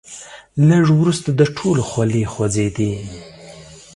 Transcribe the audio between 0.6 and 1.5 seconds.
لږ وروسته د